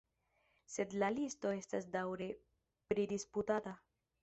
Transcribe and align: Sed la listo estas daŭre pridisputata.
Sed 0.75 0.95
la 1.03 1.09
listo 1.17 1.51
estas 1.59 1.87
daŭre 1.97 2.31
pridisputata. 2.95 3.79